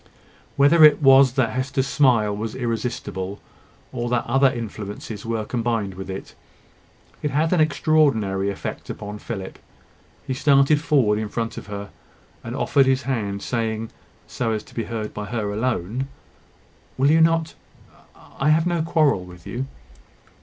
[0.55, 3.39] Whether it was that Hester's smile was irresistible,
[3.91, 6.33] or that other influences were combined with it,
[7.21, 9.59] it had an extraordinary effect upon Philip.
[10.25, 11.91] He started forward in front of her,
[12.43, 13.91] and offered his hand, saying,
[14.25, 16.07] so as to be heard by her alone
[16.97, 17.53] "Will you not?
[18.39, 19.67] I have no quarrel with you."